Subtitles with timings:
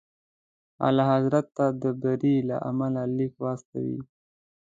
[0.85, 3.97] اعلیحضرت ته د بري له امله لیک واستوئ.